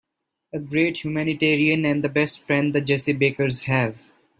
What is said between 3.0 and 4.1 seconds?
Bakers have.